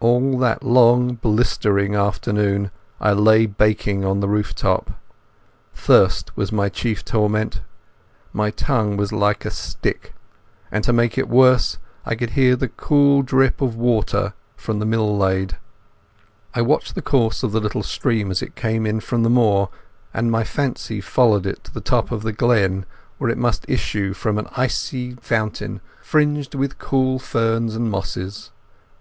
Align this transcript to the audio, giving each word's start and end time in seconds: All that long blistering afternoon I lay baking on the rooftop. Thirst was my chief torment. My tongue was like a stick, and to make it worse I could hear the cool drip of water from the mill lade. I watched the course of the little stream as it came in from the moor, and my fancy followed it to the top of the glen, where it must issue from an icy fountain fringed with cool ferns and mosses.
All 0.00 0.36
that 0.40 0.64
long 0.64 1.14
blistering 1.14 1.94
afternoon 1.94 2.72
I 3.00 3.12
lay 3.12 3.46
baking 3.46 4.04
on 4.04 4.18
the 4.18 4.26
rooftop. 4.28 4.90
Thirst 5.72 6.36
was 6.36 6.50
my 6.50 6.68
chief 6.68 7.04
torment. 7.04 7.60
My 8.32 8.50
tongue 8.50 8.96
was 8.96 9.12
like 9.12 9.44
a 9.44 9.52
stick, 9.52 10.14
and 10.72 10.82
to 10.82 10.92
make 10.92 11.16
it 11.16 11.28
worse 11.28 11.78
I 12.04 12.16
could 12.16 12.30
hear 12.30 12.56
the 12.56 12.66
cool 12.66 13.22
drip 13.22 13.60
of 13.60 13.76
water 13.76 14.34
from 14.56 14.80
the 14.80 14.84
mill 14.84 15.16
lade. 15.16 15.58
I 16.54 16.60
watched 16.60 16.96
the 16.96 17.00
course 17.00 17.44
of 17.44 17.52
the 17.52 17.60
little 17.60 17.84
stream 17.84 18.32
as 18.32 18.42
it 18.42 18.56
came 18.56 18.84
in 18.84 18.98
from 18.98 19.22
the 19.22 19.30
moor, 19.30 19.68
and 20.12 20.28
my 20.28 20.42
fancy 20.42 21.00
followed 21.00 21.46
it 21.46 21.62
to 21.62 21.72
the 21.72 21.80
top 21.80 22.10
of 22.10 22.22
the 22.24 22.32
glen, 22.32 22.84
where 23.18 23.30
it 23.30 23.38
must 23.38 23.64
issue 23.68 24.12
from 24.12 24.38
an 24.38 24.48
icy 24.56 25.12
fountain 25.20 25.80
fringed 26.02 26.56
with 26.56 26.80
cool 26.80 27.20
ferns 27.20 27.76
and 27.76 27.88
mosses. 27.92 28.50